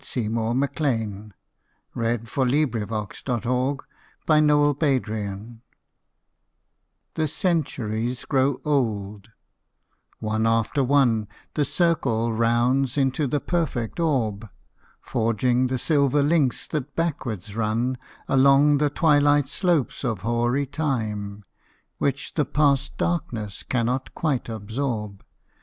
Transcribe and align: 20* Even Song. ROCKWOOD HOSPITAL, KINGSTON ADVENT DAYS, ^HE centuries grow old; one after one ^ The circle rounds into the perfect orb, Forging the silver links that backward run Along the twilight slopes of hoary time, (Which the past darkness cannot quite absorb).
20* 0.01 0.17
Even 0.17 0.35
Song. 0.35 1.33
ROCKWOOD 1.93 2.89
HOSPITAL, 2.89 3.83
KINGSTON 4.25 4.49
ADVENT 4.49 5.07
DAYS, 5.07 5.57
^HE 7.15 7.29
centuries 7.29 8.25
grow 8.25 8.59
old; 8.65 9.29
one 10.17 10.47
after 10.47 10.83
one 10.83 11.25
^ 11.25 11.27
The 11.53 11.63
circle 11.65 12.33
rounds 12.33 12.97
into 12.97 13.27
the 13.27 13.39
perfect 13.39 13.99
orb, 13.99 14.49
Forging 15.01 15.67
the 15.67 15.77
silver 15.77 16.23
links 16.23 16.65
that 16.69 16.95
backward 16.95 17.47
run 17.53 17.99
Along 18.27 18.79
the 18.79 18.89
twilight 18.89 19.47
slopes 19.47 20.03
of 20.03 20.21
hoary 20.21 20.65
time, 20.65 21.43
(Which 21.99 22.33
the 22.33 22.45
past 22.45 22.97
darkness 22.97 23.61
cannot 23.61 24.15
quite 24.15 24.49
absorb). 24.49 25.23